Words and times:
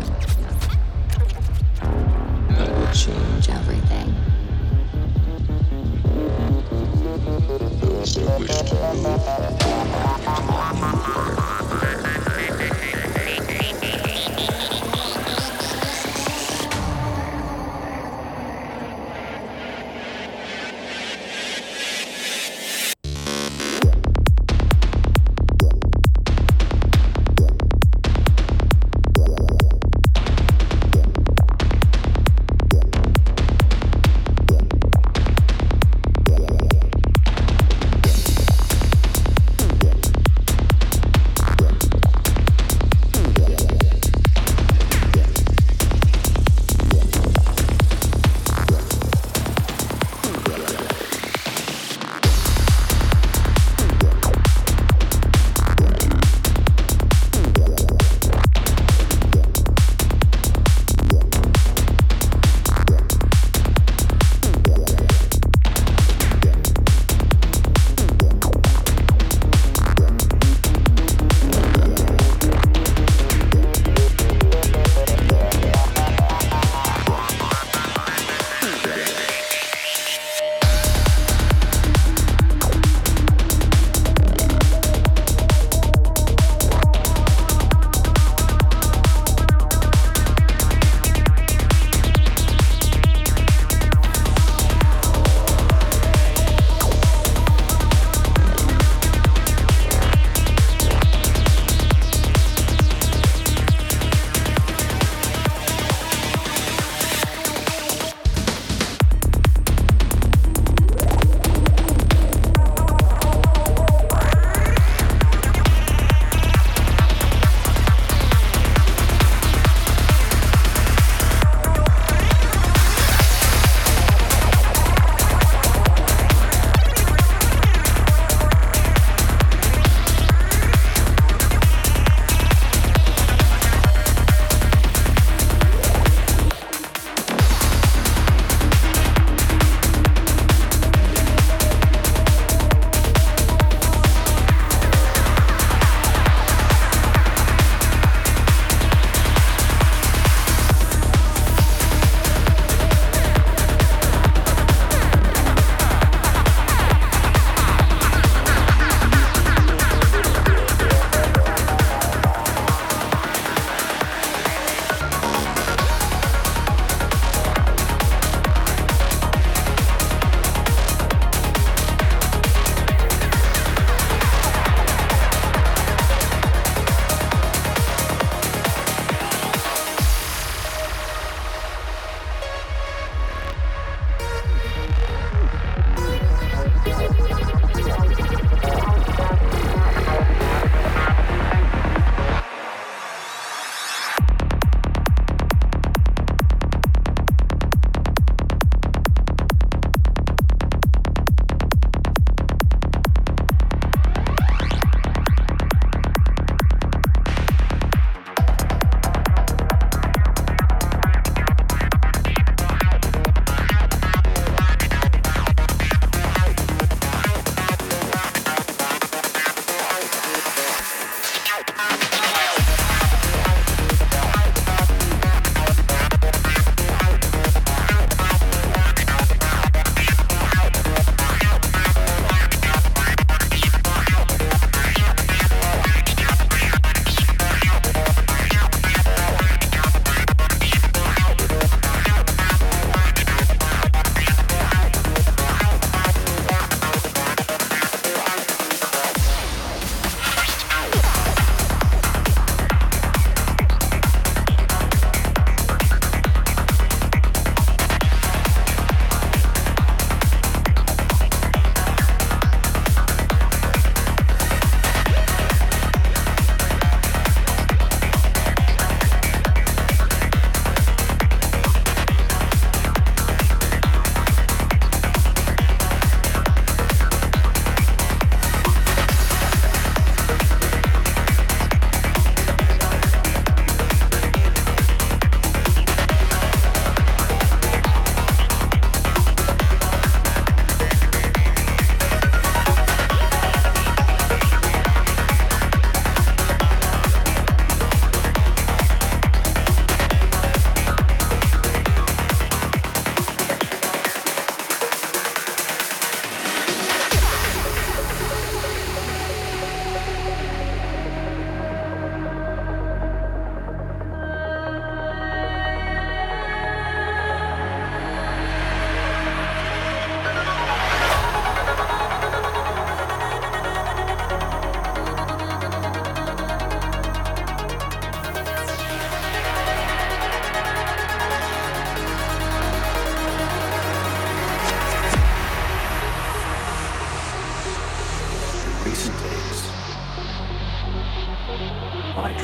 It 0.00 0.06
will 2.70 2.92
change 2.92 3.48
everything. 3.48 4.14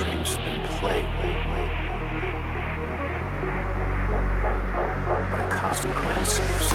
games 0.04 0.36
been 0.36 0.60
played 0.78 1.06
by 5.30 5.48
consequences. 5.50 6.74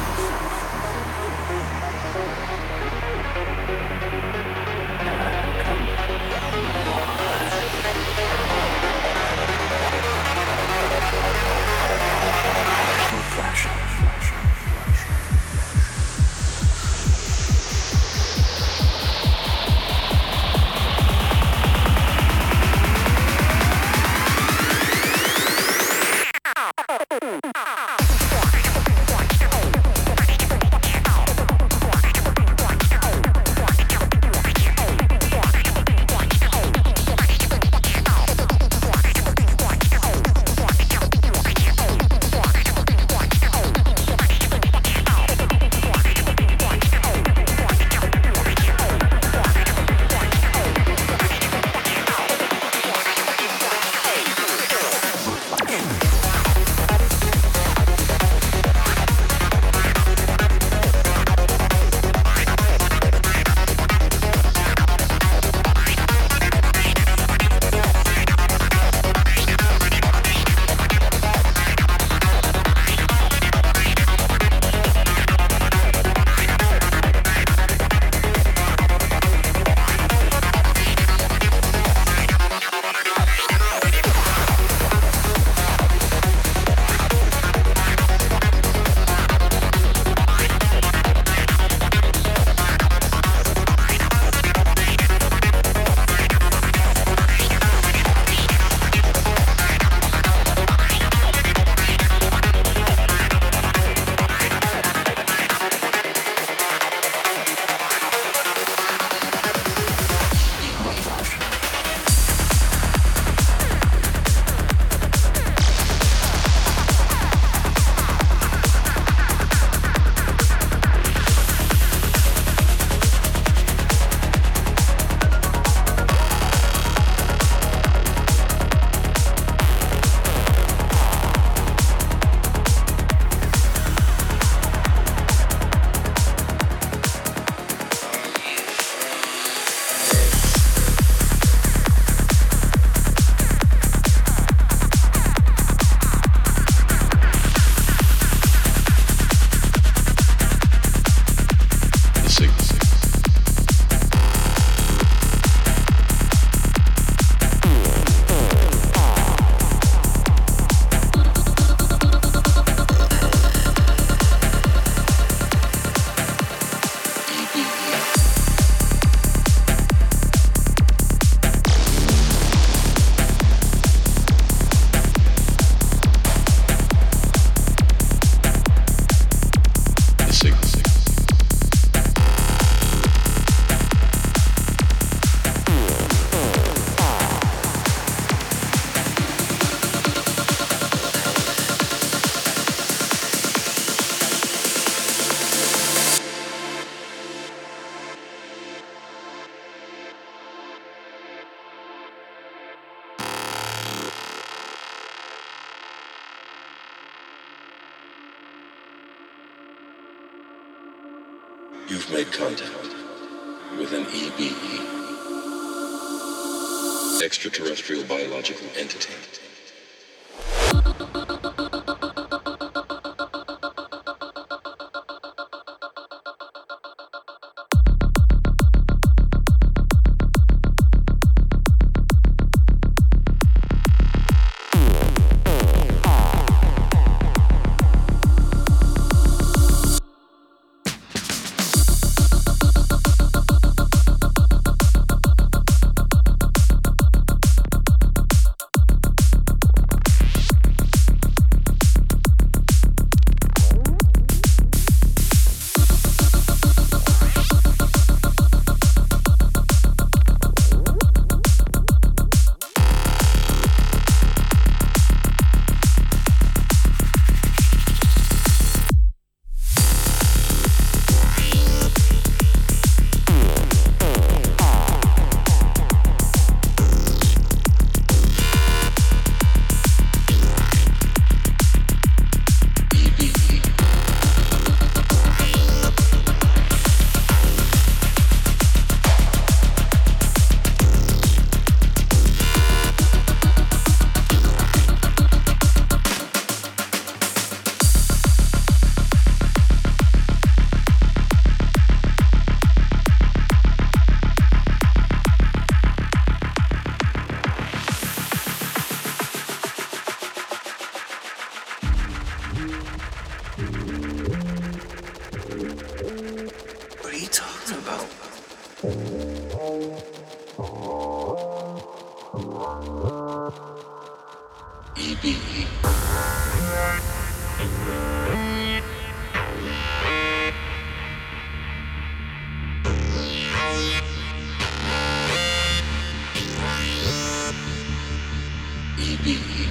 Ди-ди-ди. 339.00 339.70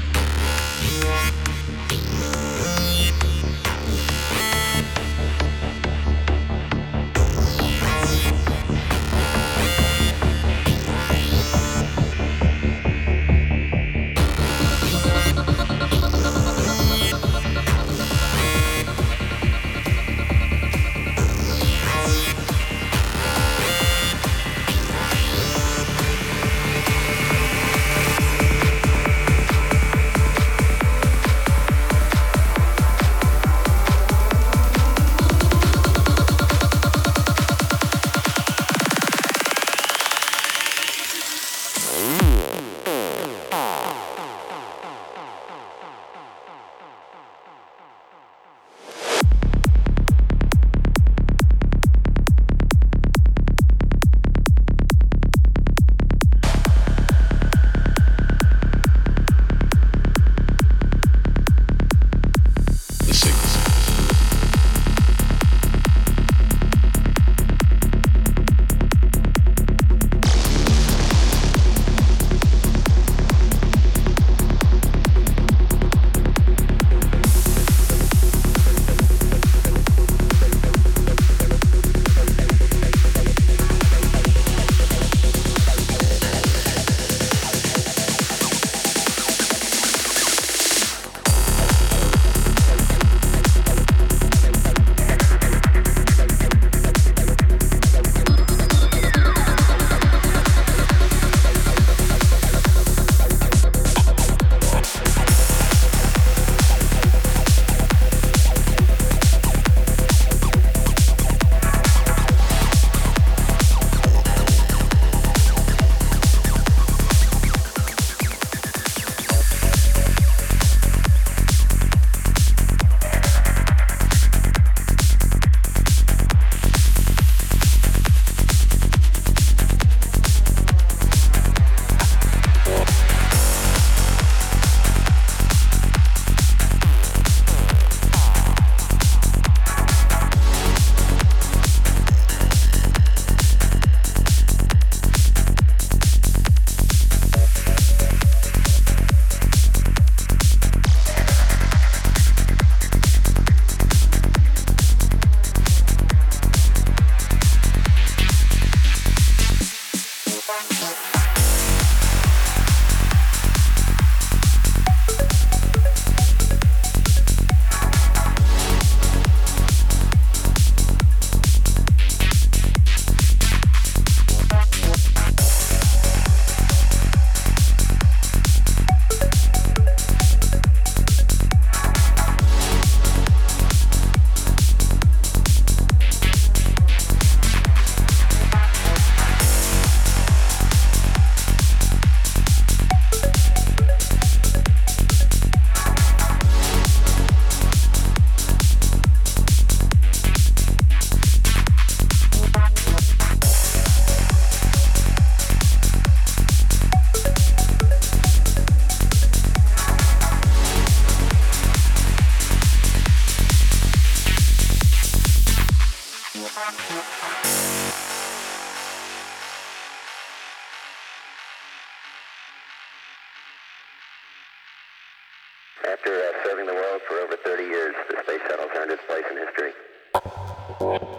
Serving 226.44 226.66
the 226.66 226.74
world 226.74 227.00
for 227.06 227.14
over 227.20 227.36
30 227.44 227.62
years, 227.64 227.94
the 228.08 228.16
space 228.22 228.40
shuttle's 228.48 228.70
earned 228.76 228.90
its 228.90 229.02
place 229.06 229.24
in 229.30 229.36
history. 229.36 231.17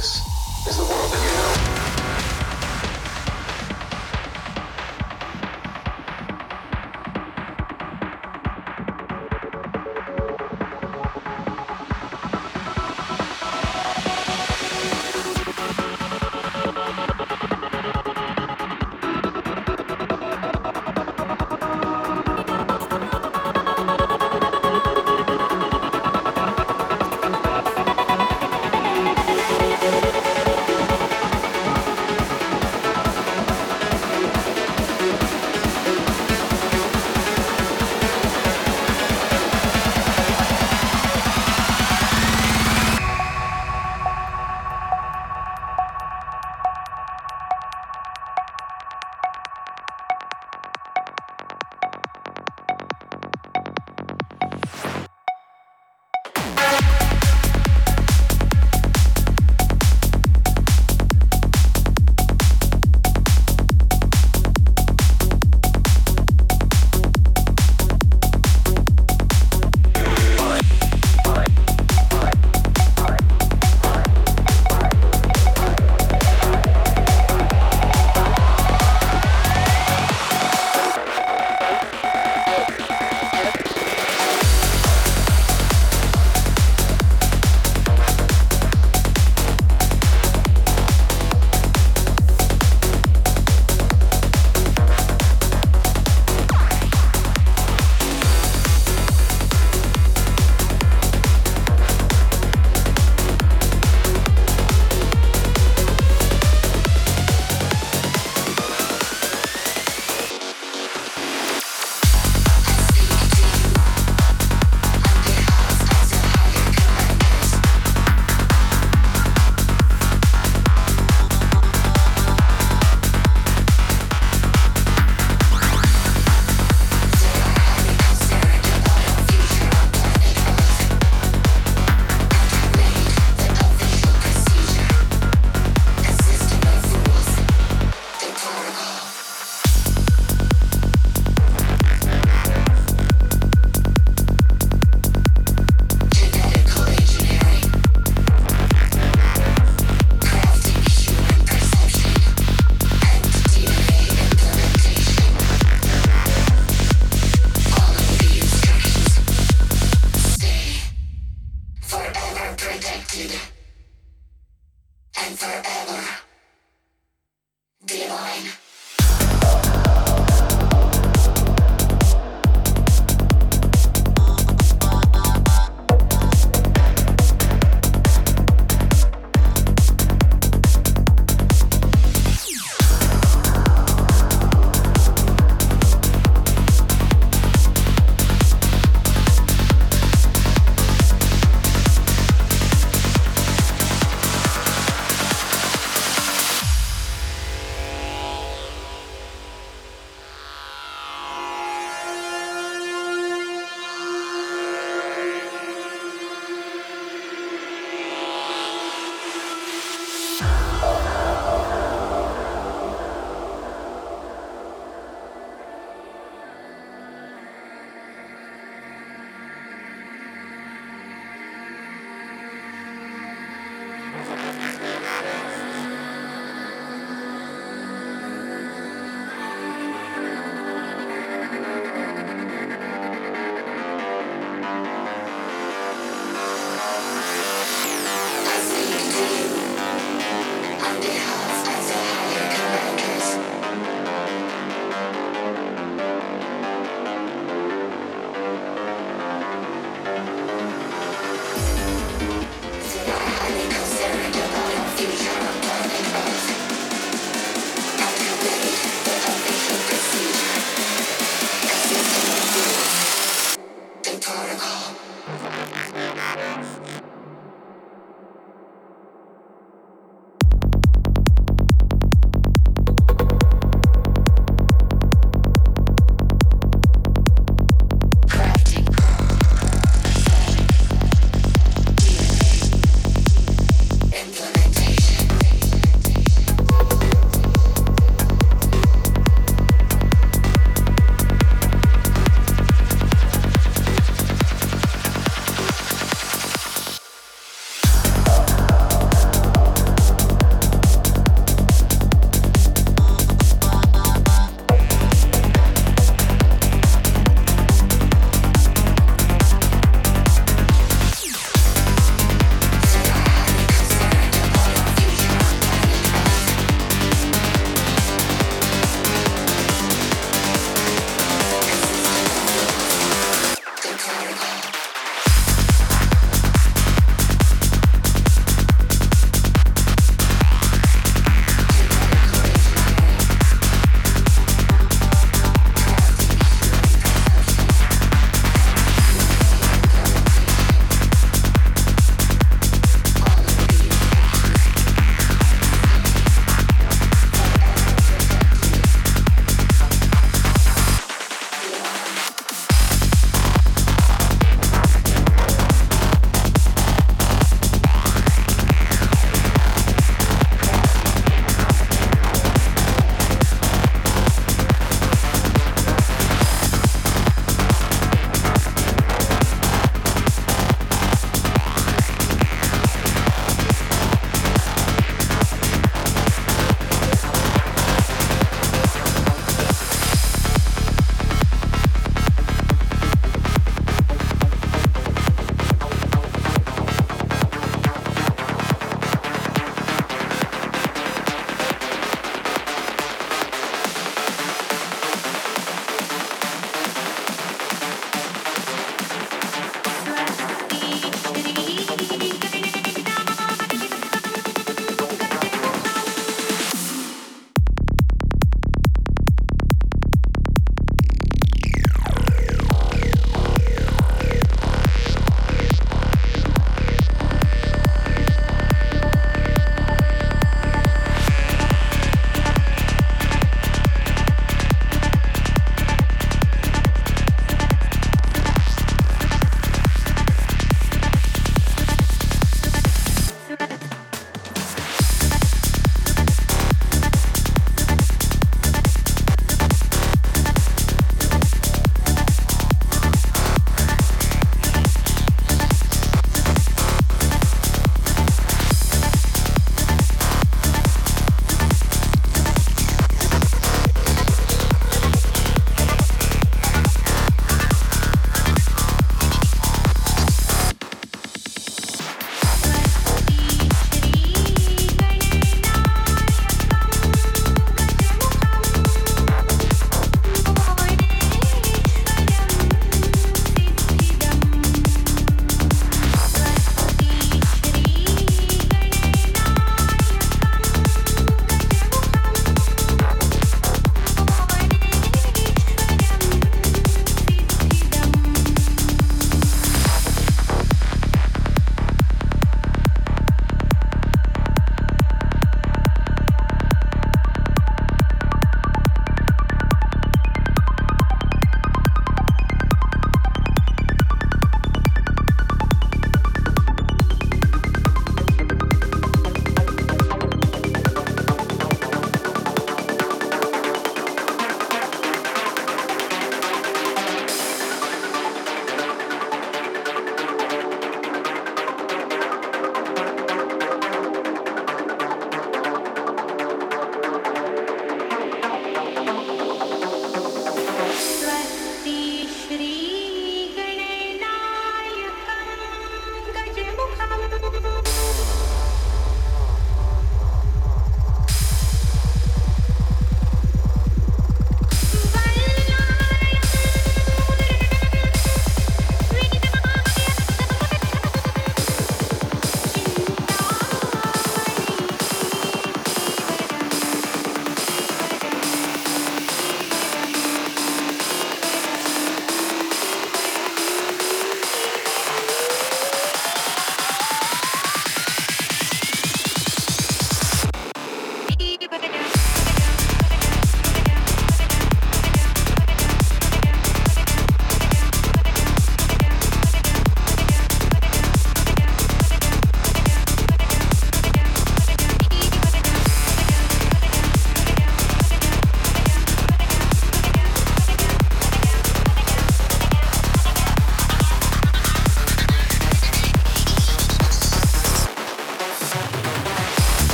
this 0.00 0.66
is 0.66 0.76
the 0.78 0.84
world. 0.84 0.99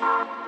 Oh, 0.00 0.38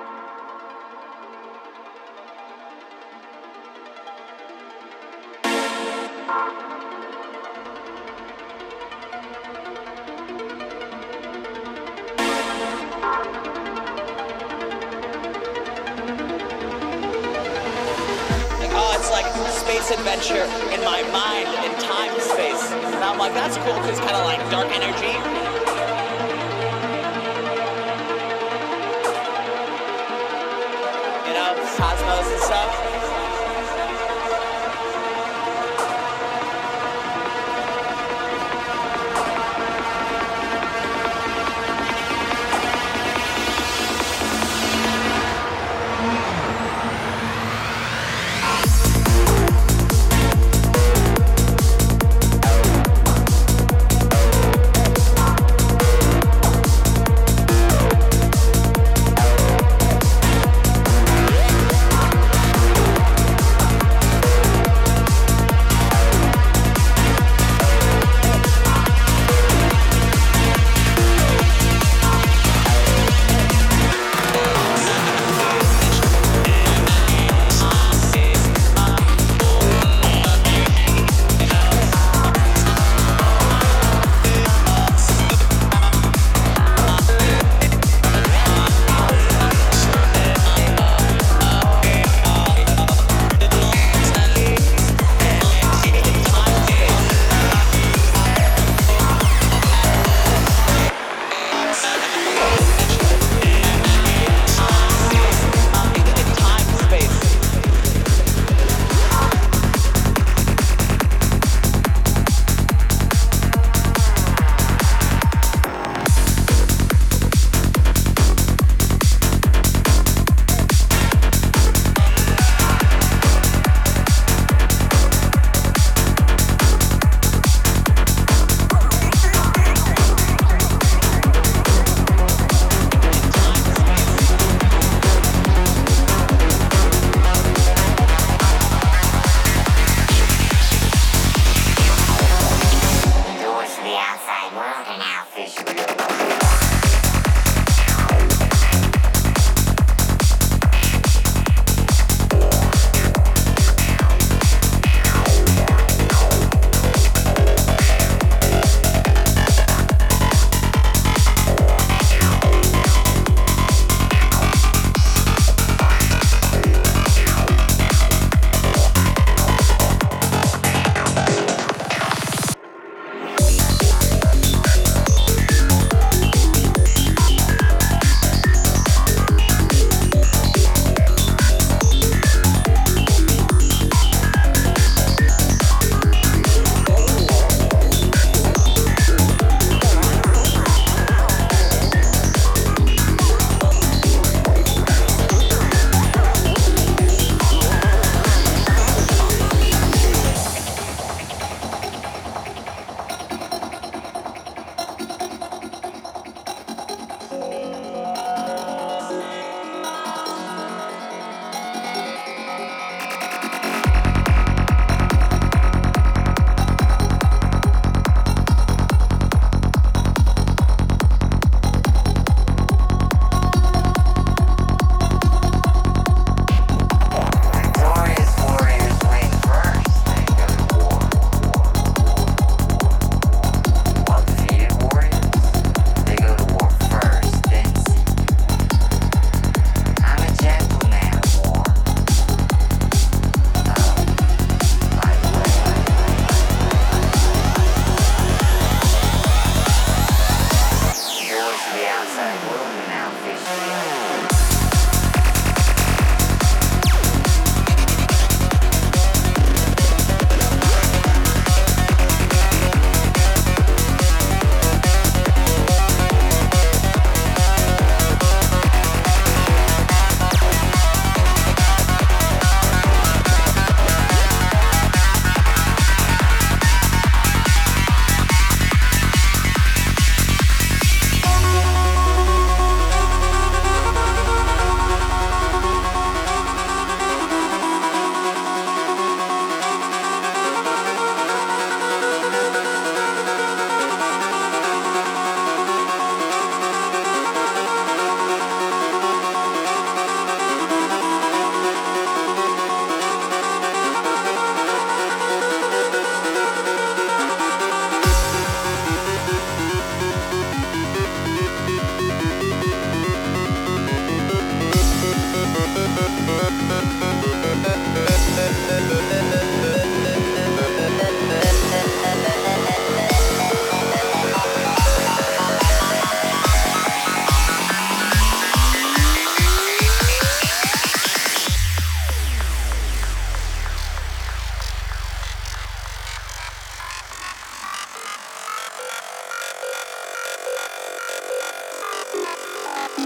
adventure 19.90 20.44
in 20.72 20.80
my 20.84 21.02
mind 21.10 21.48
in 21.66 21.72
time 21.82 22.20
space. 22.20 22.70
And 22.70 23.02
I'm 23.02 23.18
like, 23.18 23.34
that's 23.34 23.56
cool 23.56 23.74
because 23.74 23.90
it's 23.90 23.98
kind 23.98 24.14
of 24.14 24.24
like 24.24 24.38
dark 24.50 24.68
energy. 24.70 25.49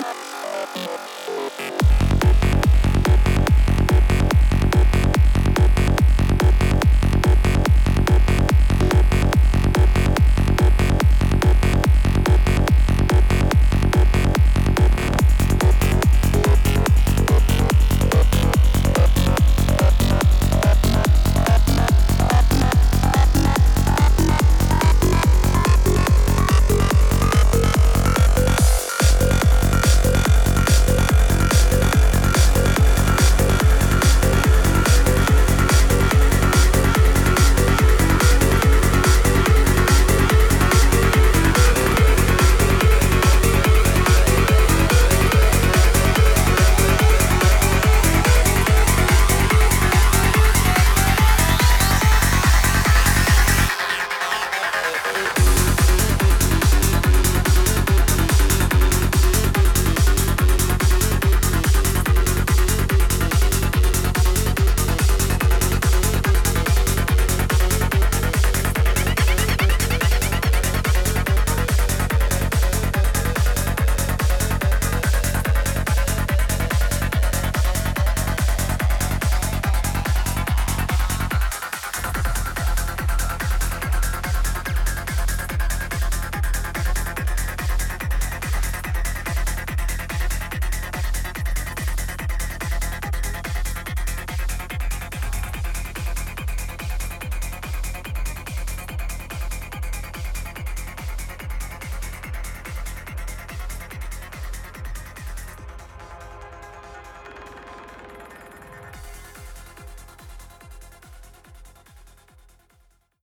Thank 0.02 0.14
you. 2.44 2.53